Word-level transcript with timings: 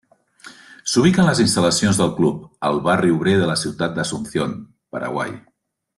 S'ubica 0.93 1.19
en 1.23 1.27
les 1.29 1.41
instal·lacions 1.43 2.01
del 2.01 2.09
club, 2.21 2.41
al 2.69 2.81
Barri 2.89 3.15
Obrer 3.19 3.37
de 3.43 3.51
la 3.53 3.59
ciutat 3.65 3.95
d'Asunción, 3.99 4.57
Paraguai. 4.97 5.37